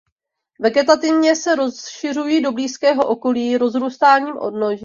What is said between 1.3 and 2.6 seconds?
se rozšiřují do